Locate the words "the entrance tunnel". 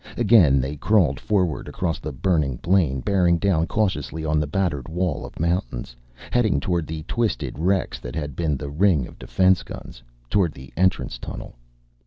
10.53-11.53